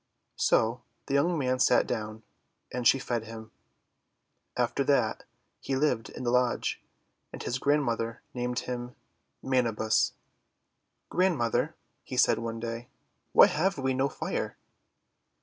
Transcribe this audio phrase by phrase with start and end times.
[0.39, 2.23] So the young man sat down,
[2.73, 3.51] and she fed him.
[4.57, 5.25] After that
[5.59, 6.81] he lived in the lodge,
[7.31, 8.95] and his grand mother named him
[9.43, 10.13] Manabus.
[9.43, 10.13] :*
[11.11, 12.89] Grandmother," he said one day,
[13.31, 14.57] "why have we no Fire?'